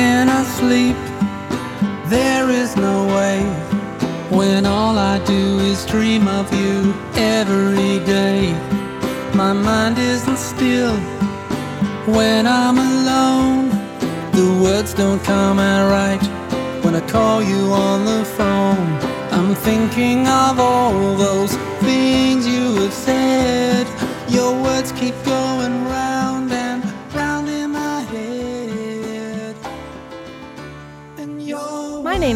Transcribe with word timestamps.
I 0.00 0.44
sleep, 0.44 0.96
there 2.08 2.48
is 2.48 2.76
no 2.76 3.06
way. 3.06 3.40
When 4.30 4.66
all 4.66 4.96
I 4.96 5.18
do 5.24 5.58
is 5.58 5.84
dream 5.86 6.28
of 6.28 6.46
you 6.54 6.94
every 7.14 7.98
day. 8.04 8.52
My 9.34 9.52
mind 9.52 9.98
isn't 9.98 10.38
still 10.38 10.96
when 12.14 12.46
I'm 12.46 12.78
alone. 12.78 13.70
The 14.32 14.60
words 14.62 14.94
don't 14.94 15.22
come 15.24 15.58
out 15.58 15.90
right 15.90 16.22
when 16.84 16.94
I 16.94 17.00
call 17.08 17.42
you 17.42 17.72
on 17.72 18.04
the 18.04 18.24
phone. 18.24 18.86
I'm 19.32 19.54
thinking 19.54 20.28
of 20.28 20.60
all 20.60 21.16
those 21.16 21.52
things 21.80 22.46
you 22.46 22.76
have 22.82 22.92
said. 22.92 23.86
Your 24.28 24.52
words 24.62 24.92
keep 24.92 25.14
going 25.24 25.47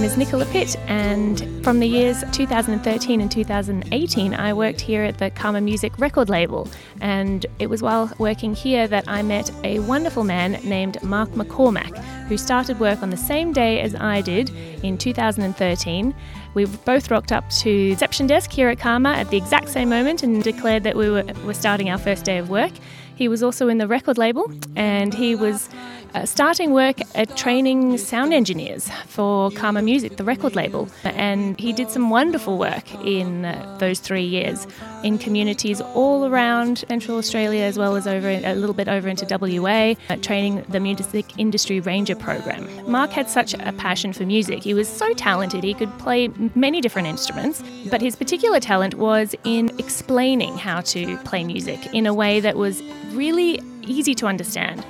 name 0.03 0.11
is 0.11 0.17
Nicola 0.17 0.45
Pitt, 0.47 0.77
and 0.89 1.63
from 1.63 1.79
the 1.79 1.87
years 1.87 2.25
2013 2.33 3.21
and 3.21 3.31
2018, 3.31 4.35
I 4.35 4.53
worked 4.53 4.81
here 4.81 5.05
at 5.05 5.19
the 5.19 5.31
CAAMA 5.31 5.63
Music 5.63 5.97
record 5.97 6.29
label. 6.29 6.67
And 7.01 7.47
it 7.61 7.71
was 7.71 7.83
while 7.83 8.11
working 8.19 8.53
here 8.53 8.89
that 8.89 9.05
I 9.07 9.23
met 9.23 9.53
a 9.63 9.79
wonderful 9.79 10.25
man 10.25 10.59
named 10.65 11.01
Mark 11.05 11.31
McCormack, 11.31 11.97
who 12.27 12.37
started 12.37 12.81
work 12.81 13.01
on 13.01 13.11
the 13.11 13.17
same 13.17 13.53
day 13.53 13.81
as 13.81 13.95
I 13.95 14.23
did 14.23 14.51
in 14.83 14.99
2013. 14.99 16.13
We 16.55 16.65
both 16.65 17.09
rocked 17.09 17.31
up 17.31 17.49
to 17.61 17.91
reception 17.91 18.27
desk 18.27 18.51
here 18.51 18.71
at 18.71 18.79
CAAMA 18.79 19.15
at 19.15 19.31
the 19.31 19.37
exact 19.37 19.69
same 19.69 19.89
moment 19.89 20.25
and 20.25 20.43
declared 20.43 20.83
that 20.83 20.97
we 20.97 21.11
were, 21.11 21.23
were 21.45 21.55
starting 21.55 21.91
our 21.91 21.99
first 21.99 22.25
day 22.25 22.39
of 22.39 22.51
work. 22.51 22.73
He 23.15 23.29
was 23.29 23.41
also 23.41 23.69
in 23.69 23.79
the 23.79 23.87
record 23.87 24.19
label, 24.19 24.51
and 24.75 25.15
he 25.15 25.37
was 25.37 25.69
uh, 26.15 26.27
starting 26.27 26.73
work 26.73 26.99
at 27.15 27.37
training 27.37 27.99
sound 27.99 28.33
engineers 28.33 28.91
for 29.07 29.51
CAAMA 29.51 29.85
Music, 29.85 30.17
the 30.17 30.25
record 30.25 30.55
label. 30.55 30.89
And 31.05 31.59
he 31.59 31.73
did 31.73 31.91
some 31.91 32.11
wonderful 32.11 32.59
work 32.59 32.93
in 33.05 33.45
uh, 33.45 33.77
those 33.79 34.01
three 34.01 34.25
years 34.25 34.67
in 35.03 35.19
communities 35.19 35.81
all 35.81 36.27
around 36.27 36.85
Central 36.89 37.19
Australia, 37.19 37.63
as 37.63 37.79
well 37.79 37.97
as 37.97 38.07
over 38.07 38.29
a 38.29 38.55
little 38.55 38.75
bit 38.75 38.89
over 38.89 39.09
into 39.09 39.27
WA, 39.31 39.95
uh, 40.09 40.17
training 40.17 40.65
the 40.69 40.81
Music 40.81 41.27
Industry 41.39 41.81
Ranger 41.81 42.17
program. 42.17 42.69
Mark 42.91 43.11
had 43.11 43.29
such 43.29 43.55
a 43.55 43.73
passion 43.73 44.13
for 44.13 44.25
music. 44.25 44.63
He 44.63 44.75
was 44.75 44.89
so 44.89 45.13
talented, 45.15 45.65
he 45.65 45.75
could 45.75 45.97
play 45.99 46.29
many 46.55 46.81
different 46.81 47.09
instruments, 47.09 47.63
but 47.91 48.01
his 48.01 48.17
particular 48.17 48.61
talent 48.61 48.95
was 48.95 49.35
in 49.45 49.71
explaining 49.79 50.57
how 50.57 50.81
to 50.83 51.17
play 51.19 51.45
music 51.45 51.79
in 51.93 52.07
a 52.07 52.15
way 52.15 52.41
that 52.41 52.57
was 52.57 52.83
really 53.13 53.61
easy 53.83 54.15
to 54.15 54.27
understand. 54.27 54.85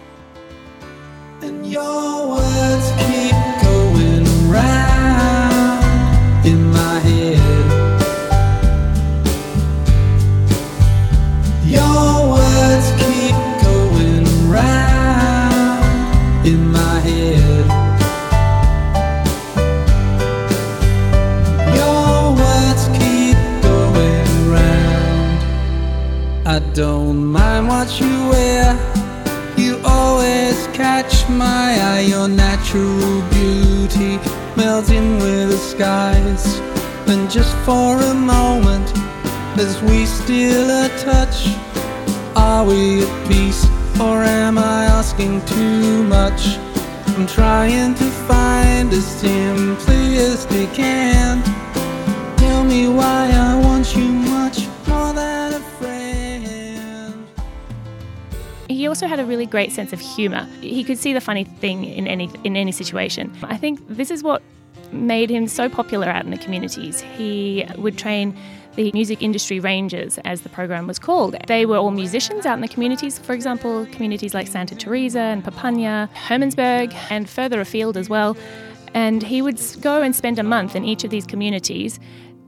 In 6.44 6.70
my 6.72 6.98
head. 7.00 7.61
For 37.65 37.97
a 38.03 38.15
moment, 38.15 38.91
as 39.56 39.81
we 39.83 40.05
steal 40.05 40.69
a 40.69 40.89
touch, 40.99 41.47
are 42.34 42.65
we 42.65 43.03
at 43.03 43.28
peace 43.28 43.65
or 44.00 44.25
am 44.25 44.59
I 44.59 44.87
asking 44.87 45.45
too 45.47 46.03
much? 46.03 46.59
I'm 47.15 47.27
trying 47.27 47.95
to 47.95 48.05
find 48.27 48.93
as 48.93 49.06
simply 49.06 50.17
as 50.17 50.45
they 50.47 50.67
can. 50.69 51.41
Tell 52.37 52.65
me 52.65 52.89
why 52.89 53.31
I 53.33 53.61
want 53.62 53.94
you 53.94 54.06
much 54.06 54.67
more 54.89 55.12
than 55.12 55.55
a 55.55 55.61
friend. 55.79 57.25
He 58.69 58.89
also 58.89 59.06
had 59.06 59.21
a 59.21 59.25
really 59.25 59.47
great 59.47 59.71
sense 59.71 59.93
of 59.93 60.00
humor. 60.00 60.49
He 60.61 60.83
could 60.83 60.99
see 60.99 61.12
the 61.12 61.21
funny 61.21 61.44
thing 61.44 61.84
in 61.84 62.09
any 62.09 62.29
in 62.43 62.56
any 62.56 62.73
situation. 62.73 63.33
I 63.44 63.56
think 63.56 63.79
this 63.87 64.11
is 64.11 64.25
what 64.25 64.43
made 64.92 65.30
him 65.30 65.47
so 65.47 65.69
popular 65.69 66.06
out 66.06 66.25
in 66.25 66.30
the 66.30 66.38
communities. 66.38 67.00
He 67.00 67.66
would 67.76 67.98
train 67.98 68.36
the 68.76 68.91
music 68.92 69.22
industry 69.22 69.60
rangers, 69.60 70.19
as 70.25 70.42
the 70.42 70.48
program 70.48 70.86
was 70.86 70.98
called. 70.98 71.36
They 71.47 71.66
were 71.66 71.76
all 71.76 71.91
musicians 71.91 72.47
out 72.47 72.54
in 72.54 72.62
the 72.62 72.69
communities, 72.69 73.19
for 73.19 73.34
example, 73.34 73.86
communities 73.92 74.32
like 74.32 74.47
Santa 74.47 74.75
Teresa 74.75 75.20
and 75.20 75.44
Papunya, 75.44 76.08
Hermannsburg, 76.14 76.94
and 77.10 77.28
further 77.28 77.60
afield 77.60 77.97
as 77.97 78.08
well. 78.08 78.36
And 78.94 79.22
he 79.22 79.42
would 79.42 79.60
go 79.81 80.02
and 80.02 80.14
spend 80.14 80.38
a 80.38 80.42
month 80.42 80.75
in 80.75 80.84
each 80.84 81.04
of 81.04 81.10
these 81.10 81.26
communities 81.26 81.98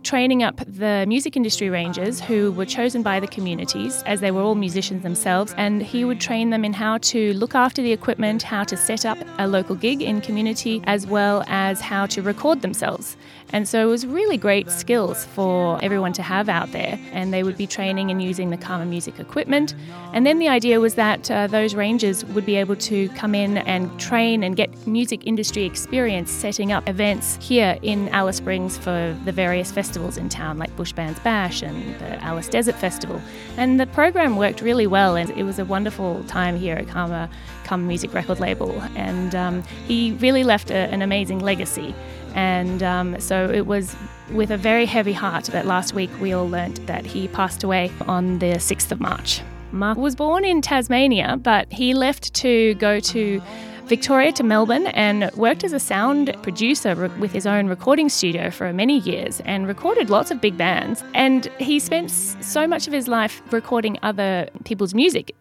training 0.05 0.43
up 0.43 0.61
the 0.67 1.05
music 1.09 1.35
industry 1.35 1.71
rangers 1.71 2.21
who 2.21 2.53
were 2.53 2.67
chosen 2.67 3.03
by 3.03 3.19
the 3.19 3.27
communities 3.27 4.03
as 4.05 4.21
they 4.21 4.31
were 4.31 4.43
all 4.43 4.55
musicians 4.55 5.03
themselves 5.03 5.55
and 5.57 5.83
he 5.83 6.05
would 6.05 6.21
train 6.21 6.51
them 6.51 6.65
in 6.65 6.75
how 6.75 6.99
to 6.99 7.33
look 7.33 7.55
after 7.55 7.81
the 7.81 7.91
equipment 7.91 8.43
how 8.43 8.63
to 8.63 8.77
set 8.77 9.07
up 9.07 9.17
a 9.39 9.49
local 9.49 9.75
gig 9.75 10.03
in 10.03 10.21
community 10.21 10.83
as 10.85 11.07
well 11.07 11.43
as 11.49 11.81
how 11.81 12.05
to 12.05 12.21
record 12.21 12.61
themselves 12.61 13.17
and 13.51 13.69
so 13.69 13.87
it 13.87 13.91
was 13.91 14.07
really 14.07 14.37
great 14.37 14.71
skills 14.71 15.25
for 15.27 15.79
everyone 15.83 16.13
to 16.13 16.23
have 16.23 16.49
out 16.49 16.73
there 16.73 16.99
and 17.13 17.33
they 17.33 17.43
would 17.43 17.57
be 17.57 17.67
training 17.67 18.11
and 18.11 18.23
using 18.23 18.51
the 18.51 18.57
CAAMA 18.57 18.89
music 18.89 19.19
equipment 19.19 19.75
and 20.13 20.27
then 20.27 20.39
the 20.39 20.49
idea 20.49 20.81
was 20.81 20.95
that 20.95 21.31
uh, 21.31 21.47
those 21.47 21.75
rangers 21.75 22.25
would 22.27 22.47
be 22.47 22.57
able 22.57 22.77
to 22.77 23.09
come 23.11 23.35
in 23.35 23.59
and 23.59 23.99
train 23.99 24.43
and 24.43 24.57
get 24.57 24.87
music 24.87 25.27
industry 25.27 25.65
experience 25.65 26.31
setting 26.31 26.73
up 26.73 26.89
events 26.89 27.39
here 27.41 27.79
in 27.83 28.09
Alice 28.11 28.37
Springs 28.37 28.77
for 28.77 29.17
the 29.25 29.33
various 29.33 29.73
festivals 29.73 30.17
in 30.17 30.29
town, 30.29 30.59
like 30.59 30.75
Bush 30.77 30.93
Bands 30.93 31.19
Bash 31.21 31.63
and 31.63 31.99
the 32.01 32.23
Alice 32.23 32.49
Desert 32.49 32.77
Festival. 32.77 33.21
And 33.57 33.81
the 33.81 33.87
program 33.87 34.37
worked 34.37 34.61
really 34.61 34.87
well, 34.87 35.17
and 35.17 35.31
it 35.31 35.43
was 35.43 35.59
a 35.59 35.65
wonderful 35.65 36.23
time 36.25 36.57
here 36.57 36.77
at 36.77 36.87
CAAMA, 36.87 37.29
CAAMA 37.65 37.85
Music 37.85 38.15
Record 38.15 38.41
Label. 38.41 38.73
And 38.95 39.35
um, 39.35 39.63
he 39.87 40.13
really 40.13 40.45
left 40.45 40.71
a, 40.71 40.75
an 40.75 41.03
amazing 41.03 41.41
legacy. 41.41 41.95
And 42.35 42.83
um, 42.83 43.19
so 43.21 43.49
it 43.51 43.67
was 43.67 43.97
with 44.33 44.51
a 44.51 44.57
very 44.57 44.87
heavy 44.87 45.13
heart 45.13 45.45
that 45.47 45.67
last 45.67 45.95
week 45.95 46.11
we 46.21 46.33
all 46.33 46.49
learnt 46.49 46.87
that 46.87 47.07
he 47.07 47.29
passed 47.29 47.63
away 47.65 47.91
on 48.07 48.39
the 48.41 48.55
6th 48.57 48.91
of 48.93 49.01
March. 49.01 49.41
Mark 49.73 49.99
was 49.99 50.15
born 50.15 50.45
in 50.45 50.63
Tasmania, 50.63 51.37
but 51.37 51.73
he 51.73 51.95
left 51.95 52.33
to 52.35 52.75
go 52.75 53.01
to 53.01 53.43
Victoria 53.87 54.33
to 54.33 54.43
Melbourne 54.43 54.87
and 54.89 55.31
worked 55.35 55.63
as 55.63 55.73
a 55.73 55.81
sound 55.81 56.35
producer 56.43 56.95
with 57.19 57.33
his 57.33 57.47
own 57.47 57.67
recording 57.67 58.09
studio 58.09 58.51
for 58.51 58.73
many 58.73 59.01
years 59.01 59.41
and 59.41 59.67
recorded 59.67 60.09
lots 60.09 60.31
of 60.31 60.41
big 60.41 60.57
bands. 60.57 61.05
And 61.13 61.47
he 61.59 61.79
spent 61.79 62.11
so 62.11 62.67
much 62.67 62.87
of 62.87 62.95
his 62.95 63.09
life 63.09 63.43
recording 63.53 63.99
other 64.03 64.49
people's 64.65 64.95
music. 64.95 65.35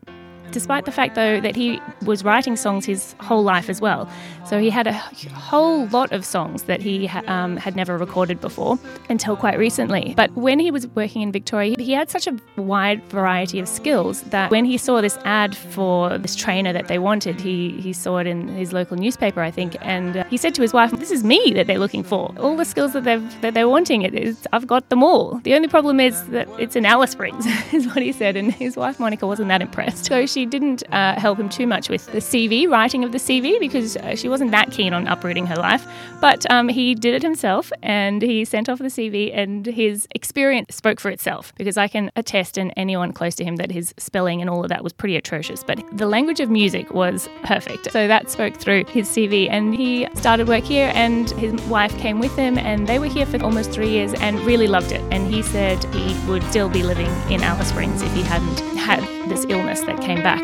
Despite 0.54 0.86
the 0.86 0.92
fact, 0.92 1.16
though, 1.16 1.42
that 1.42 1.56
he 1.56 1.82
was 2.06 2.24
writing 2.24 2.56
songs 2.56 2.86
his 2.86 3.16
whole 3.20 3.44
life 3.44 3.70
as 3.70 3.82
well. 3.82 4.08
So 4.46 4.60
he 4.60 4.70
had 4.70 4.88
a 4.88 4.94
whole 4.94 5.88
lot 5.88 6.12
of 6.12 6.24
songs 6.24 6.64
that 6.64 6.82
he 6.82 7.08
um, 7.28 7.58
had 7.58 7.76
never 7.76 7.98
recorded 7.98 8.40
before 8.40 8.78
until 9.10 9.36
quite 9.36 9.58
recently. 9.58 10.14
But 10.16 10.32
when 10.34 10.60
he 10.60 10.70
was 10.70 10.86
working 10.88 11.22
in 11.22 11.32
Victoria, 11.32 11.76
he 11.80 11.94
had 11.94 12.10
such 12.12 12.28
a 12.28 12.38
wide 12.56 13.04
variety 13.06 13.60
of 13.60 13.68
skills 13.68 14.22
that 14.24 14.52
when 14.52 14.66
he 14.66 14.78
saw 14.78 15.02
this 15.02 15.18
ad 15.26 15.56
for 15.56 16.18
this 16.18 16.36
trainer 16.36 16.72
that 16.72 16.88
they 16.88 17.00
wanted, 17.00 17.42
he, 17.42 17.72
he 17.82 17.94
saw 17.94 18.18
it 18.18 18.28
in 18.28 18.48
his 18.50 18.74
local 18.74 18.96
newspaper, 18.96 19.42
I 19.42 19.50
think, 19.50 19.76
and 19.82 20.18
uh, 20.18 20.24
he 20.26 20.38
said 20.38 20.54
to 20.56 20.62
his 20.62 20.74
wife, 20.74 20.92
"This 20.92 21.12
is 21.12 21.24
me 21.24 21.54
that 21.56 21.66
they're 21.66 21.80
looking 21.80 22.04
for. 22.04 22.34
All 22.38 22.56
the 22.56 22.66
skills 22.66 22.94
that 22.94 23.06
they've 23.06 23.42
that 23.42 23.54
they're 23.56 23.70
wanting, 23.70 24.04
it 24.04 24.14
is 24.14 24.48
I've 24.54 24.68
got 24.68 24.90
them 24.90 25.02
all. 25.04 25.40
The 25.44 25.56
only 25.56 25.68
problem 25.68 26.00
is 26.00 26.26
that 26.28 26.48
it's 26.60 26.76
in 26.76 26.86
Alice 26.86 27.12
Springs," 27.12 27.46
is 27.74 27.88
what 27.88 28.02
he 28.04 28.12
said, 28.12 28.36
and 28.36 28.52
his 28.52 28.78
wife 28.78 29.00
Monica 29.00 29.26
wasn't 29.26 29.48
that 29.48 29.62
impressed. 29.62 30.06
So 30.06 30.26
she 30.26 30.43
didn't 30.46 30.84
uh, 30.92 31.20
help 31.20 31.40
him 31.40 31.50
too 31.50 31.68
much 31.68 31.90
with 31.90 32.06
the 32.08 32.20
CV 32.20 32.70
writing 32.70 33.04
of 33.04 33.12
the 33.12 33.18
CV 33.18 33.60
because 33.60 33.98
uh, 33.98 34.16
she 34.16 34.30
wasn't 34.30 34.52
that 34.52 34.72
keen 34.72 34.94
on 34.94 35.08
uprooting 35.08 35.46
her 35.48 35.56
life. 35.56 35.86
But 36.22 36.50
um, 36.52 36.70
he 36.70 36.96
did 36.96 37.14
it 37.14 37.22
himself, 37.22 37.72
and 37.82 38.22
he 38.22 38.46
sent 38.46 38.70
off 38.70 38.80
the 38.80 38.86
CV, 38.86 39.32
and 39.34 39.66
his 39.66 40.08
experience 40.16 40.76
spoke 40.76 41.00
for 41.00 41.10
itself 41.10 41.54
because 41.56 41.78
I 41.78 41.88
can 41.88 42.12
attest, 42.16 42.58
and 42.58 42.74
anyone 42.78 43.12
close 43.12 43.36
to 43.36 43.44
him, 43.44 43.58
that 43.58 43.72
his 43.72 43.94
spelling 43.98 44.42
and 44.42 44.50
all 44.50 44.64
of 44.64 44.70
that 44.70 44.84
was 44.84 44.94
pretty 44.94 45.16
atrocious. 45.16 45.64
But 45.64 45.84
the 45.92 46.08
language 46.08 46.40
of 46.40 46.50
music 46.50 46.94
was 46.94 47.30
perfect, 47.44 47.92
so 47.92 48.08
that 48.08 48.30
spoke 48.30 48.56
through 48.56 48.86
his 48.86 49.10
CV, 49.10 49.50
and 49.50 49.76
he 49.76 50.08
started 50.16 50.48
work 50.48 50.64
here, 50.64 50.92
and 50.96 51.30
his 51.32 51.54
wife 51.64 51.98
came 51.98 52.20
with 52.20 52.36
him, 52.36 52.58
and 52.58 52.88
they 52.88 53.00
were 53.00 53.08
here 53.08 53.26
for 53.26 53.42
almost 53.44 53.72
three 53.72 53.90
years 53.90 54.14
and 54.16 54.40
really 54.42 54.68
loved 54.68 54.92
it. 54.92 55.02
And 55.12 55.32
he 55.32 55.42
said 55.42 55.84
he 55.94 56.30
would 56.30 56.44
still 56.44 56.70
be 56.70 56.84
living 56.84 57.10
in 57.30 57.44
Alice 57.44 57.70
Springs 57.70 58.02
if 58.02 58.14
he 58.14 58.22
hadn't 58.22 58.73
had 58.84 59.00
this 59.30 59.46
illness 59.48 59.80
that 59.84 60.02
came 60.02 60.22
back. 60.22 60.42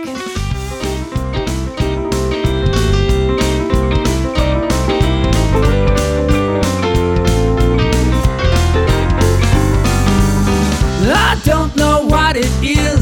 I 11.12 11.42
don't 11.44 11.76
know 11.76 12.06
what 12.06 12.38
it 12.38 12.50
is 12.64 12.99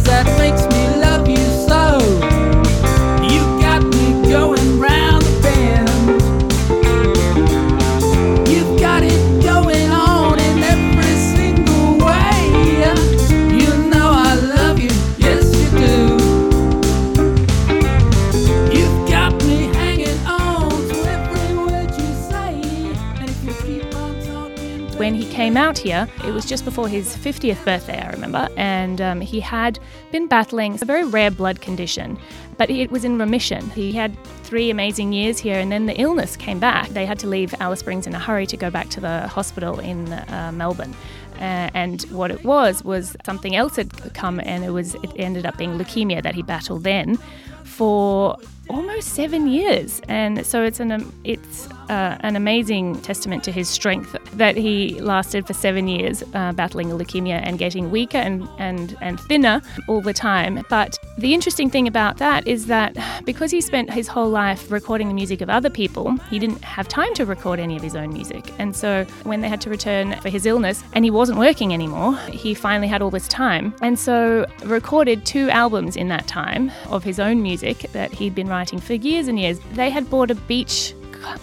came 25.58 25.66
out 25.66 25.78
here, 25.80 26.08
it 26.24 26.32
was 26.32 26.46
just 26.46 26.66
before 26.66 26.88
his 26.88 27.18
50th 27.18 27.66
birthday, 27.66 28.00
I 28.00 28.12
remember, 28.12 28.48
and 28.58 29.02
um, 29.02 29.22
he 29.22 29.40
had 29.40 29.80
been 30.12 30.28
battling 30.28 30.78
a 30.80 30.86
very 30.86 31.04
rare 31.04 31.32
blood 31.32 31.62
condition, 31.62 32.20
but 32.58 32.70
it 32.70 32.92
was 32.92 33.04
in 33.04 33.18
remission. 33.18 33.68
He 33.72 33.92
had 33.92 34.16
three 34.44 34.70
amazing 34.70 35.14
years 35.14 35.40
here, 35.40 35.60
and 35.60 35.72
then 35.72 35.88
the 35.88 36.00
illness 36.00 36.36
came 36.36 36.60
back. 36.60 36.90
They 36.90 37.08
had 37.08 37.18
to 37.20 37.28
leave 37.28 37.56
Alice 37.60 37.80
Springs 37.80 38.06
in 38.06 38.14
a 38.14 38.20
hurry 38.20 38.46
to 38.46 38.56
go 38.56 38.70
back 38.70 38.90
to 38.90 39.00
the 39.00 39.28
hospital 39.28 39.80
in 39.80 40.14
uh, 40.14 40.52
Melbourne. 40.54 40.94
Uh, 41.38 41.72
and 41.74 42.04
what 42.12 42.30
it 42.30 42.44
was 42.44 42.84
was 42.84 43.18
something 43.26 43.56
else 43.56 43.78
had 43.78 43.92
come, 44.14 44.40
and 44.40 44.64
it 44.64 44.72
was 44.72 44.94
it 44.96 45.12
ended 45.16 45.48
up 45.48 45.58
being 45.58 45.80
leukemia 45.80 46.22
that 46.22 46.36
he 46.36 46.44
battled 46.44 46.84
then 46.84 47.18
for 47.64 48.38
almost 48.70 49.10
seven 49.10 49.48
years, 49.48 50.02
and 50.08 50.46
so 50.46 50.64
it's 50.64 50.80
an 50.80 50.92
um, 50.92 51.12
it's 51.24 51.68
uh, 51.90 52.18
an 52.22 52.36
amazing 52.36 53.00
testament 53.02 53.44
to 53.44 53.52
his 53.52 53.70
strength 53.70 54.16
that 54.34 54.56
he 54.56 55.00
lasted 55.02 55.46
for 55.46 55.54
seven 55.54 55.88
years 55.88 56.24
uh, 56.34 56.52
battling 56.54 56.90
leukemia 56.90 57.40
and 57.44 57.58
getting 57.58 57.92
weaker 57.92 58.18
and, 58.18 58.48
and 58.58 58.98
and 59.02 59.20
thinner 59.20 59.62
all 59.88 60.02
the 60.02 60.14
time. 60.14 60.64
But 60.70 60.98
the 61.18 61.34
interesting 61.34 61.70
thing 61.70 61.88
about 61.88 62.18
that 62.18 62.48
is 62.48 62.68
that 62.68 62.96
because 63.26 63.52
he 63.52 63.62
spent 63.62 63.92
his 63.92 64.08
whole 64.08 64.30
life 64.30 64.72
recording 64.72 65.08
the 65.08 65.14
music 65.14 65.42
of 65.42 65.50
other 65.50 65.70
people, 65.70 66.18
he 66.30 66.40
didn't 66.40 66.64
have 66.64 66.88
time 66.88 67.14
to 67.16 67.26
record 67.26 67.60
any 67.60 67.76
of 67.76 67.82
his 67.82 67.96
own 67.96 68.14
music. 68.14 68.52
And 68.60 68.76
so 68.76 69.06
when 69.24 69.42
they 69.42 69.50
had 69.50 69.62
to 69.62 69.70
return 69.70 70.20
for 70.22 70.30
his 70.30 70.46
illness 70.46 70.84
and 70.94 71.04
he 71.04 71.12
wasn't 71.12 71.40
working 71.40 71.74
anymore, 71.74 72.16
he 72.30 72.54
finally 72.54 72.88
had 72.88 73.02
all 73.02 73.10
this 73.12 73.28
time, 73.28 73.74
and 73.82 73.98
so 73.98 74.46
recorded 74.66 75.26
two 75.26 75.50
albums 75.50 75.96
in 75.96 76.08
that 76.10 76.28
time 76.28 76.72
of 76.90 77.04
his 77.04 77.20
own 77.20 77.42
music 77.42 77.78
that 77.94 78.12
he'd 78.12 78.36
been 78.36 78.48
writing 78.48 78.80
for 78.80 78.94
years 78.94 79.28
and 79.28 79.40
years. 79.40 79.60
They 79.74 79.90
had 79.90 80.10
bought 80.10 80.32
a 80.32 80.36
beach 80.36 80.94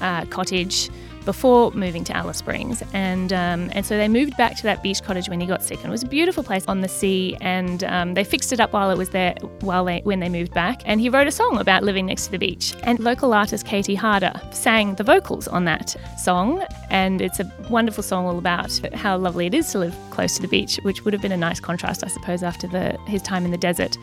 uh, 0.01 0.25
cottage 0.27 0.91
before 1.25 1.71
moving 1.73 2.05
to 2.05 2.17
Alice 2.17 2.39
Springs, 2.39 2.83
and 2.93 3.33
um, 3.33 3.71
and 3.73 3.85
so 3.85 3.97
they 3.97 4.09
moved 4.09 4.37
back 4.37 4.57
to 4.57 4.63
that 4.65 4.83
beach 4.83 5.03
cottage 5.03 5.29
when 5.29 5.41
he 5.41 5.47
got 5.47 5.63
sick, 5.63 5.79
and 5.79 5.87
it 5.87 5.91
was 5.91 6.03
a 6.03 6.09
beautiful 6.09 6.43
place 6.43 6.65
on 6.67 6.81
the 6.81 6.89
sea, 6.89 7.37
and 7.41 7.83
um, 7.85 8.15
they 8.15 8.25
fixed 8.25 8.53
it 8.53 8.61
up 8.61 8.73
while 8.73 8.91
it 8.91 8.99
was 8.99 9.11
there 9.11 9.35
while 9.61 9.85
they 9.85 10.01
when 10.05 10.21
they 10.21 10.29
moved 10.29 10.53
back, 10.53 10.83
and 10.85 11.01
he 11.01 11.09
wrote 11.09 11.27
a 11.27 11.33
song 11.33 11.59
about 11.59 11.83
living 11.83 12.07
next 12.07 12.27
to 12.27 12.33
the 12.33 12.39
beach, 12.39 12.75
and 12.83 12.99
local 13.01 13.33
artist 13.33 13.67
Katie 13.67 13.95
Harder 13.95 14.33
sang 14.53 14.95
the 14.97 15.05
vocals 15.05 15.49
on 15.49 15.65
that 15.65 15.97
song, 16.19 16.63
and 16.91 17.21
it's 17.21 17.41
a 17.41 17.51
wonderful 17.71 18.03
song 18.03 18.27
all 18.27 18.39
about 18.39 18.71
how 18.95 19.17
lovely 19.17 19.47
it 19.47 19.55
is 19.55 19.71
to 19.73 19.79
live 19.79 19.97
close 20.11 20.37
to 20.37 20.43
the 20.43 20.49
beach, 20.49 20.79
which 20.83 21.05
would 21.05 21.15
have 21.15 21.23
been 21.23 21.33
a 21.33 21.37
nice 21.37 21.61
contrast, 21.61 22.05
I 22.05 22.09
suppose, 22.09 22.43
after 22.43 22.67
the 22.67 22.99
his 23.07 23.23
time 23.23 23.45
in 23.45 23.51
the 23.51 23.59
desert. 23.59 23.97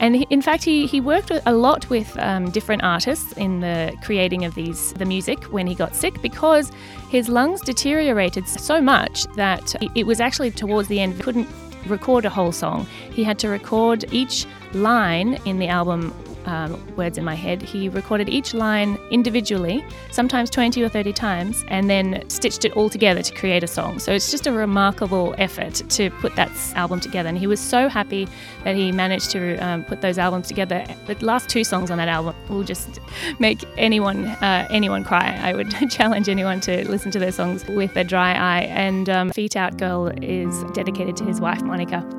And 0.00 0.16
he, 0.16 0.26
in 0.30 0.42
fact, 0.42 0.64
he, 0.64 0.86
he 0.86 1.00
worked 1.00 1.32
a 1.44 1.52
lot 1.52 1.88
with 1.90 2.16
um, 2.18 2.50
different 2.50 2.82
artists 2.82 3.32
in 3.32 3.60
the 3.60 3.96
creating 4.02 4.44
of 4.44 4.54
these 4.54 4.92
the 4.94 5.04
music 5.04 5.44
when 5.44 5.66
he 5.66 5.74
got 5.74 5.94
sick 5.94 6.20
because 6.22 6.70
his 7.10 7.28
lungs 7.28 7.60
deteriorated 7.60 8.46
so 8.46 8.80
much 8.80 9.24
that 9.34 9.74
it 9.94 10.06
was 10.06 10.20
actually 10.20 10.50
towards 10.50 10.88
the 10.88 11.00
end 11.00 11.14
he 11.14 11.22
couldn't 11.22 11.48
record 11.86 12.24
a 12.24 12.30
whole 12.30 12.52
song. 12.52 12.86
He 13.12 13.24
had 13.24 13.38
to 13.40 13.48
record 13.48 14.04
each 14.12 14.46
line 14.72 15.38
in 15.44 15.58
the 15.58 15.68
album 15.68 16.14
um, 16.48 16.96
words 16.96 17.18
in 17.18 17.24
my 17.24 17.34
head. 17.34 17.62
He 17.62 17.88
recorded 17.88 18.28
each 18.28 18.54
line 18.54 18.98
individually, 19.10 19.84
sometimes 20.10 20.50
20 20.50 20.82
or 20.82 20.88
30 20.88 21.12
times, 21.12 21.64
and 21.68 21.88
then 21.88 22.28
stitched 22.28 22.64
it 22.64 22.72
all 22.72 22.88
together 22.88 23.22
to 23.22 23.34
create 23.34 23.62
a 23.62 23.66
song. 23.66 23.98
So 23.98 24.12
it's 24.12 24.30
just 24.30 24.46
a 24.46 24.52
remarkable 24.52 25.34
effort 25.38 25.74
to 25.90 26.10
put 26.10 26.34
that 26.36 26.50
album 26.74 27.00
together. 27.00 27.28
And 27.28 27.38
he 27.38 27.46
was 27.46 27.60
so 27.60 27.88
happy 27.88 28.26
that 28.64 28.74
he 28.74 28.90
managed 28.90 29.30
to 29.32 29.56
um, 29.58 29.84
put 29.84 30.00
those 30.00 30.18
albums 30.18 30.48
together. 30.48 30.84
The 31.06 31.14
last 31.24 31.48
two 31.48 31.64
songs 31.64 31.90
on 31.90 31.98
that 31.98 32.08
album 32.08 32.34
will 32.48 32.64
just 32.64 33.00
make 33.38 33.62
anyone 33.76 34.24
uh, 34.26 34.66
anyone 34.70 35.04
cry. 35.04 35.38
I 35.42 35.52
would 35.54 35.70
challenge 35.90 36.28
anyone 36.28 36.60
to 36.60 36.88
listen 36.88 37.10
to 37.12 37.18
those 37.18 37.34
songs 37.34 37.66
with 37.66 37.96
a 37.96 38.04
dry 38.04 38.32
eye. 38.32 38.62
And 38.62 39.08
um, 39.10 39.30
Feet 39.30 39.56
Out 39.56 39.76
Girl 39.76 40.08
is 40.22 40.64
dedicated 40.72 41.16
to 41.18 41.24
his 41.24 41.40
wife, 41.40 41.62
Monica. 41.62 42.17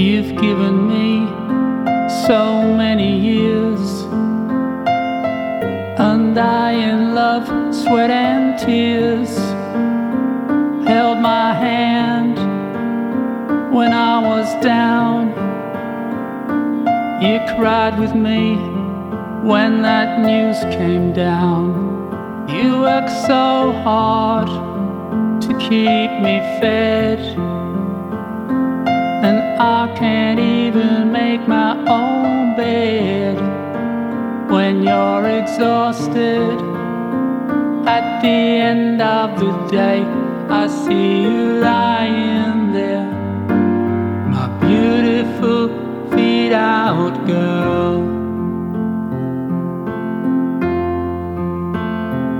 You've 0.00 0.34
given 0.40 0.88
me 0.88 1.26
so 2.26 2.72
many 2.74 3.20
years. 3.20 4.04
Undying 6.00 7.14
love, 7.14 7.46
sweat 7.74 8.10
and 8.10 8.58
tears 8.58 9.36
Held 10.88 11.18
my 11.18 11.52
hand 11.52 12.38
when 13.74 13.92
I 13.92 14.26
was 14.26 14.48
down. 14.64 15.28
You 17.20 17.38
cried 17.58 17.98
with 17.98 18.14
me 18.14 18.56
when 19.46 19.82
that 19.82 20.18
news 20.20 20.60
came 20.74 21.12
down. 21.12 22.48
You 22.48 22.80
worked 22.80 23.10
so 23.10 23.72
hard 23.84 24.48
to 25.42 25.48
keep 25.58 26.10
me 26.22 26.38
fed 26.58 27.59
and 29.22 29.38
I 29.60 29.94
can't 29.98 30.40
even 30.40 31.12
make 31.12 31.46
my 31.46 31.72
own 31.86 32.56
bed 32.56 33.36
when 34.50 34.82
you're 34.82 35.26
exhausted. 35.40 36.58
At 37.86 38.22
the 38.22 38.38
end 38.70 39.02
of 39.02 39.38
the 39.38 39.52
day, 39.68 40.02
I 40.48 40.66
see 40.68 41.22
you 41.22 41.60
lying 41.60 42.72
there, 42.72 43.10
my 44.34 44.46
beautiful 44.66 45.68
feet 46.10 46.52
out 46.52 47.26
girl. 47.26 48.20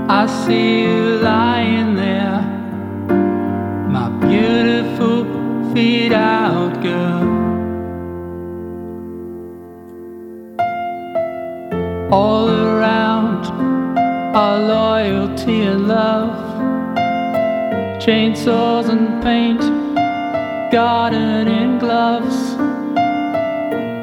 I 0.09 0.27
see 0.27 0.90
All 12.13 12.49
around 12.49 13.47
our 14.35 14.59
loyalty 14.59 15.61
and 15.63 15.87
love, 15.87 16.35
chainsaws 18.03 18.89
and 18.89 19.23
paint, 19.23 19.61
gardening 20.73 21.79
gloves. 21.79 22.37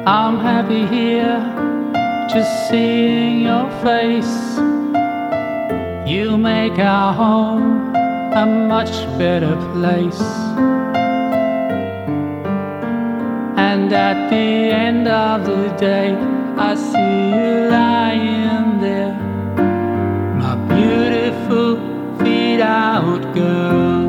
I'm 0.06 0.38
happy 0.38 0.86
here, 0.86 1.38
just 2.30 2.70
seeing 2.70 3.42
your 3.42 3.68
face. 3.82 4.58
You 6.10 6.38
make 6.38 6.78
our 6.78 7.12
home 7.12 7.94
a 8.32 8.46
much 8.46 9.06
better 9.18 9.54
place. 9.74 10.22
And 13.58 13.92
at 13.92 14.30
the 14.30 14.72
end 14.86 15.06
of 15.08 15.44
the 15.44 15.68
day, 15.76 16.37
I 16.60 16.74
see 16.74 17.30
you 17.36 17.70
lying 17.70 18.80
there, 18.80 19.14
my 20.42 20.54
beautiful 20.72 21.76
feet 22.18 22.60
out 22.60 23.22
girl. 23.32 24.08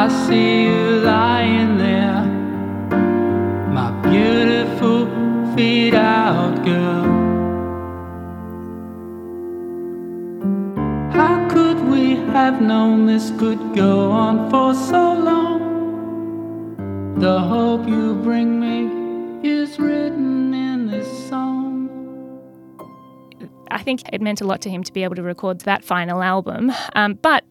I 0.00 0.08
see 0.08 0.62
you 0.64 1.02
lying 1.04 1.76
there, 1.76 2.24
my 3.78 3.90
beautiful 4.08 5.00
feet 5.54 5.94
out 5.94 6.64
girl. 6.64 7.04
How 11.12 11.46
could 11.50 11.78
we 11.92 12.16
have 12.32 12.56
known 12.62 13.04
this 13.04 13.30
could 13.38 13.62
go 13.74 13.91
I 23.82 23.84
think 23.84 24.02
it 24.12 24.20
meant 24.20 24.40
a 24.40 24.44
lot 24.44 24.60
to 24.60 24.70
him 24.70 24.84
to 24.84 24.92
be 24.92 25.02
able 25.02 25.16
to 25.16 25.24
record 25.24 25.62
that 25.62 25.82
final 25.82 26.22
album. 26.22 26.70
Um, 26.94 27.14
but 27.14 27.42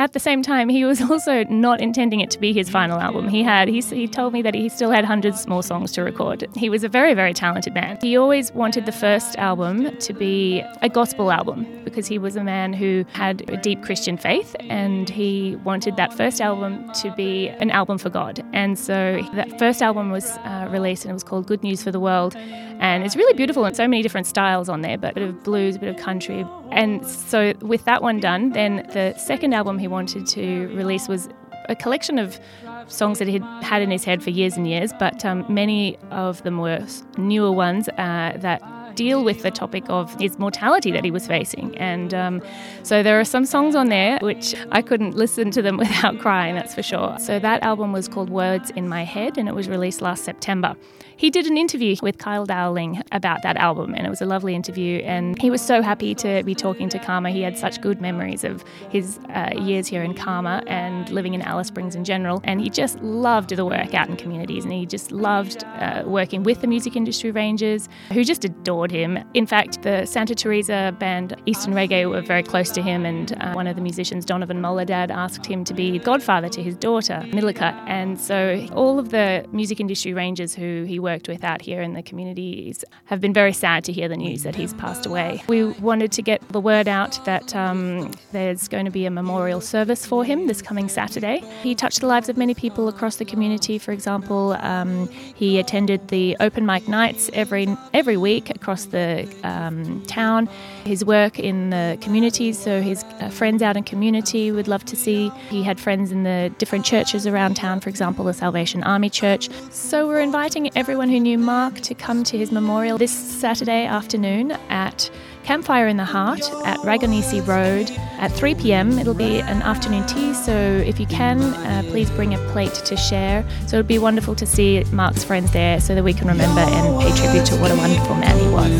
at 0.00 0.14
the 0.14 0.18
same 0.18 0.40
time, 0.40 0.70
he 0.70 0.86
was 0.86 1.02
also 1.10 1.44
not 1.44 1.80
intending 1.82 2.20
it 2.20 2.30
to 2.30 2.38
be 2.38 2.54
his 2.54 2.70
final 2.70 2.98
album. 2.98 3.28
He 3.28 3.42
had 3.42 3.68
he, 3.68 3.80
he 3.82 4.08
told 4.08 4.32
me 4.32 4.40
that 4.40 4.54
he 4.54 4.70
still 4.70 4.90
had 4.90 5.04
hundreds 5.04 5.46
more 5.46 5.62
songs 5.62 5.92
to 5.92 6.02
record. 6.02 6.48
He 6.56 6.70
was 6.70 6.82
a 6.84 6.88
very 6.88 7.12
very 7.12 7.34
talented 7.34 7.74
man. 7.74 7.98
He 8.00 8.16
always 8.16 8.50
wanted 8.52 8.86
the 8.86 8.92
first 8.92 9.36
album 9.36 9.96
to 9.98 10.12
be 10.14 10.62
a 10.80 10.88
gospel 10.88 11.30
album 11.30 11.66
because 11.84 12.06
he 12.06 12.18
was 12.18 12.34
a 12.34 12.42
man 12.42 12.72
who 12.72 13.04
had 13.12 13.48
a 13.50 13.58
deep 13.58 13.82
Christian 13.82 14.16
faith 14.16 14.56
and 14.70 15.10
he 15.10 15.56
wanted 15.64 15.96
that 15.96 16.14
first 16.14 16.40
album 16.40 16.90
to 16.94 17.12
be 17.14 17.48
an 17.48 17.70
album 17.70 17.98
for 17.98 18.08
God. 18.08 18.42
And 18.54 18.78
so 18.78 19.20
that 19.34 19.58
first 19.58 19.82
album 19.82 20.10
was 20.10 20.38
uh, 20.38 20.66
released 20.70 21.04
and 21.04 21.10
it 21.10 21.14
was 21.14 21.24
called 21.24 21.46
Good 21.46 21.62
News 21.62 21.82
for 21.82 21.90
the 21.90 22.00
World. 22.00 22.36
And 22.80 23.04
it's 23.04 23.14
really 23.14 23.34
beautiful 23.34 23.66
and 23.66 23.76
so 23.76 23.86
many 23.86 24.02
different 24.02 24.26
styles 24.26 24.70
on 24.70 24.80
there, 24.80 24.96
but 24.96 25.10
a 25.10 25.14
bit 25.14 25.22
of 25.24 25.44
blues, 25.44 25.76
a 25.76 25.78
bit 25.78 25.90
of 25.94 25.96
country. 26.02 26.46
And 26.70 27.06
so 27.06 27.52
with 27.60 27.84
that 27.84 28.00
one 28.02 28.20
done, 28.20 28.50
then 28.50 28.88
the 28.94 29.14
second 29.18 29.52
album 29.52 29.78
he 29.78 29.88
wanted 29.90 30.26
to 30.28 30.68
release 30.68 31.08
was 31.08 31.28
a 31.68 31.76
collection 31.76 32.18
of 32.18 32.40
songs 32.88 33.18
that 33.18 33.28
he'd 33.28 33.44
had 33.62 33.82
in 33.82 33.90
his 33.90 34.04
head 34.04 34.22
for 34.22 34.30
years 34.30 34.56
and 34.56 34.66
years, 34.66 34.92
but 34.98 35.24
um, 35.24 35.44
many 35.48 35.96
of 36.10 36.42
them 36.42 36.58
were 36.58 36.84
newer 37.18 37.52
ones 37.52 37.88
uh, 37.90 38.32
that 38.36 38.62
deal 39.00 39.24
with 39.24 39.40
the 39.40 39.50
topic 39.50 39.84
of 39.88 40.14
his 40.20 40.38
mortality 40.38 40.90
that 40.90 41.02
he 41.02 41.10
was 41.10 41.26
facing. 41.26 41.74
And 41.78 42.12
um, 42.12 42.42
so 42.82 43.02
there 43.02 43.18
are 43.18 43.24
some 43.24 43.46
songs 43.46 43.74
on 43.74 43.88
there 43.88 44.18
which 44.20 44.54
I 44.72 44.82
couldn't 44.82 45.14
listen 45.16 45.50
to 45.52 45.62
them 45.62 45.76
without 45.84 46.18
crying, 46.18 46.54
that's 46.54 46.74
for 46.74 46.82
sure. 46.82 47.16
So 47.18 47.38
that 47.38 47.62
album 47.62 47.92
was 47.92 48.08
called 48.08 48.28
Words 48.28 48.68
in 48.76 48.90
My 48.90 49.04
Head 49.04 49.38
and 49.38 49.48
it 49.48 49.54
was 49.54 49.70
released 49.70 50.02
last 50.02 50.22
September. 50.22 50.76
He 51.20 51.28
did 51.28 51.44
an 51.44 51.58
interview 51.58 51.96
with 52.00 52.16
Kyle 52.16 52.46
Dowling 52.46 53.02
about 53.12 53.42
that 53.42 53.58
album, 53.58 53.94
and 53.94 54.06
it 54.06 54.08
was 54.08 54.22
a 54.22 54.24
lovely 54.24 54.54
interview. 54.54 55.00
And 55.00 55.38
he 55.38 55.50
was 55.50 55.60
so 55.60 55.82
happy 55.82 56.14
to 56.14 56.42
be 56.44 56.54
talking 56.54 56.88
to 56.88 56.98
CAAMA. 56.98 57.30
He 57.30 57.42
had 57.42 57.58
such 57.58 57.82
good 57.82 58.00
memories 58.00 58.42
of 58.42 58.64
his 58.88 59.18
uh, 59.28 59.50
years 59.60 59.86
here 59.86 60.02
in 60.02 60.14
CAAMA 60.14 60.64
and 60.66 61.10
living 61.10 61.34
in 61.34 61.42
Alice 61.42 61.68
Springs 61.68 61.94
in 61.94 62.04
general. 62.04 62.40
And 62.44 62.58
he 62.58 62.70
just 62.70 62.98
loved 63.02 63.50
the 63.50 63.66
work 63.66 63.92
out 63.92 64.08
in 64.08 64.16
communities, 64.16 64.64
and 64.64 64.72
he 64.72 64.86
just 64.86 65.12
loved 65.12 65.62
uh, 65.64 66.04
working 66.06 66.42
with 66.42 66.62
the 66.62 66.66
music 66.66 66.96
industry 66.96 67.30
rangers 67.30 67.86
who 68.14 68.24
just 68.24 68.46
adored 68.46 68.89
him. 68.90 69.18
In 69.34 69.46
fact, 69.46 69.82
the 69.82 70.04
Santa 70.06 70.34
Teresa 70.34 70.94
band 70.98 71.36
Eastern 71.46 71.74
Reggae 71.74 72.08
were 72.08 72.22
very 72.22 72.42
close 72.42 72.70
to 72.72 72.82
him, 72.82 73.06
and 73.06 73.40
uh, 73.40 73.52
one 73.52 73.66
of 73.66 73.76
the 73.76 73.82
musicians, 73.82 74.24
Donovan 74.24 74.60
Moladad, 74.60 75.10
asked 75.10 75.46
him 75.46 75.64
to 75.64 75.74
be 75.74 75.98
godfather 75.98 76.48
to 76.48 76.62
his 76.62 76.76
daughter, 76.76 77.22
Milika. 77.26 77.72
And 77.86 78.20
so 78.20 78.66
all 78.72 78.98
of 78.98 79.10
the 79.10 79.46
music 79.52 79.80
industry 79.80 80.12
rangers 80.12 80.54
who 80.54 80.84
he 80.84 80.98
worked 80.98 81.20
worked 81.20 81.28
with 81.28 81.42
out 81.42 81.60
here 81.60 81.82
in 81.82 81.94
the 81.94 82.02
communities 82.04 82.84
have 83.06 83.20
been 83.20 83.34
very 83.34 83.52
sad 83.52 83.82
to 83.82 83.92
hear 83.92 84.08
the 84.08 84.16
news 84.16 84.44
that 84.44 84.54
he's 84.54 84.72
passed 84.74 85.06
away. 85.06 85.42
We 85.48 85.64
wanted 85.80 86.12
to 86.12 86.22
get 86.22 86.40
the 86.50 86.60
word 86.60 86.86
out 86.86 87.18
that 87.24 87.54
um, 87.56 88.12
there's 88.30 88.68
going 88.68 88.84
to 88.84 88.92
be 88.92 89.06
a 89.06 89.10
memorial 89.10 89.60
service 89.60 90.06
for 90.06 90.24
him 90.24 90.46
this 90.46 90.62
coming 90.62 90.88
Saturday. 90.88 91.42
He 91.64 91.74
touched 91.74 92.00
the 92.00 92.06
lives 92.06 92.28
of 92.28 92.36
many 92.36 92.54
people 92.54 92.86
across 92.86 93.16
the 93.16 93.24
community. 93.24 93.76
For 93.78 93.90
example, 93.90 94.56
um, 94.60 95.08
he 95.08 95.58
attended 95.58 96.08
the 96.08 96.36
open 96.38 96.64
mic 96.64 96.86
nights 96.86 97.28
every 97.32 97.66
every 97.92 98.16
week 98.16 98.50
across 98.50 98.69
the 98.86 99.28
um, 99.44 100.02
town. 100.06 100.48
His 100.84 101.04
work 101.04 101.38
in 101.38 101.70
the 101.70 101.98
communities, 102.00 102.58
so 102.58 102.80
his 102.80 103.04
uh, 103.20 103.28
friends 103.28 103.62
out 103.62 103.76
in 103.76 103.84
community 103.84 104.50
would 104.50 104.68
love 104.68 104.84
to 104.86 104.96
see. 104.96 105.30
He 105.50 105.62
had 105.62 105.78
friends 105.78 106.10
in 106.12 106.22
the 106.22 106.52
different 106.58 106.84
churches 106.84 107.26
around 107.26 107.54
town, 107.56 107.80
for 107.80 107.88
example, 107.88 108.24
the 108.24 108.32
Salvation 108.32 108.82
Army 108.82 109.10
Church. 109.10 109.50
So 109.70 110.06
we're 110.06 110.20
inviting 110.20 110.76
everyone 110.76 111.08
who 111.08 111.20
knew 111.20 111.38
Mark 111.38 111.80
to 111.80 111.94
come 111.94 112.24
to 112.24 112.38
his 112.38 112.50
memorial 112.50 112.98
this 112.98 113.12
Saturday 113.12 113.84
afternoon 113.84 114.52
at 114.68 115.10
Campfire 115.44 115.88
in 115.88 115.96
the 115.96 116.04
Heart 116.04 116.42
at 116.64 116.78
Ragonesi 116.80 117.46
Road 117.46 117.90
at 118.18 118.30
3 118.32 118.54
pm. 118.54 118.98
It'll 118.98 119.14
be 119.14 119.40
an 119.40 119.62
afternoon 119.62 120.06
tea, 120.06 120.34
so 120.34 120.52
if 120.52 121.00
you 121.00 121.06
can, 121.06 121.40
uh, 121.40 121.82
please 121.90 122.10
bring 122.10 122.34
a 122.34 122.38
plate 122.52 122.74
to 122.74 122.96
share. 122.96 123.44
So 123.66 123.78
it'll 123.78 123.88
be 123.88 123.98
wonderful 123.98 124.34
to 124.36 124.46
see 124.46 124.84
Mark's 124.92 125.24
friends 125.24 125.52
there 125.52 125.80
so 125.80 125.94
that 125.94 126.04
we 126.04 126.12
can 126.12 126.28
remember 126.28 126.60
and 126.60 127.00
pay 127.00 127.16
tribute 127.16 127.46
to 127.46 127.56
what 127.56 127.70
a 127.70 127.76
wonderful 127.76 128.14
man 128.16 128.38
he 128.38 128.48
was. 128.48 128.70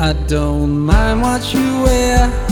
I 0.00 0.12
don't 0.26 0.78
mind 0.78 1.20
what 1.20 1.52
you 1.52 1.82
wear. 1.82 2.47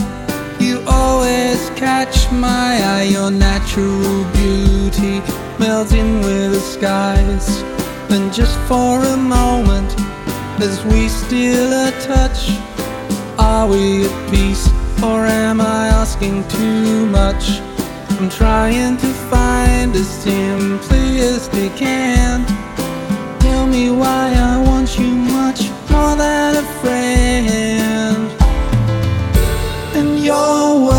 Always 0.87 1.69
catch 1.71 2.31
my 2.31 2.79
eye. 2.93 3.07
Your 3.11 3.29
natural 3.29 4.23
beauty 4.33 5.21
melting 5.59 6.21
with 6.21 6.53
the 6.53 6.59
skies. 6.59 7.61
And 8.09 8.33
just 8.33 8.57
for 8.69 9.03
a 9.03 9.17
moment, 9.17 9.93
as 10.59 10.83
we 10.85 11.09
steal 11.09 11.71
a 11.71 11.91
touch, 12.01 12.49
are 13.37 13.67
we 13.67 14.05
at 14.05 14.31
peace 14.31 14.67
or 15.03 15.25
am 15.25 15.61
I 15.61 15.87
asking 15.87 16.47
too 16.47 17.05
much? 17.07 17.59
I'm 18.19 18.29
trying 18.29 18.97
to 18.97 19.07
find 19.29 19.95
as 19.95 20.09
simply 20.09 21.19
as 21.19 21.49
they 21.49 21.69
can. 21.69 22.45
Tell 23.39 23.67
me 23.67 23.91
why 23.91 24.33
I 24.35 24.57
want 24.65 24.97
you 24.97 25.07
much 25.07 25.69
more 25.91 26.15
than 26.15 26.55
a 26.55 26.63
friend. 26.81 27.86
Your 30.27 30.87
words 30.87 30.96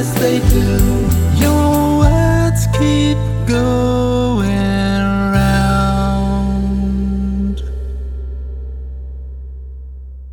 yes, 0.00 0.18
they 0.18 0.38
do. 0.48 1.19